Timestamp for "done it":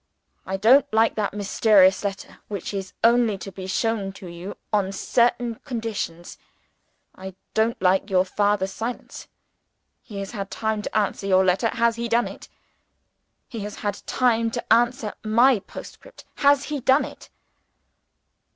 12.09-12.49, 16.79-17.29